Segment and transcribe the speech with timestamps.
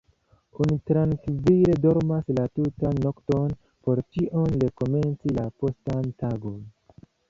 [0.63, 3.55] Oni trankvile dormas la tutan nokton,
[3.85, 6.63] por ĉion rekomenci la postan tagon.